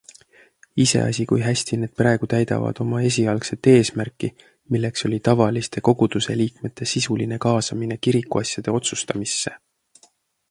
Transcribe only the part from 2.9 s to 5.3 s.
esialgset eesmärki, milleks oli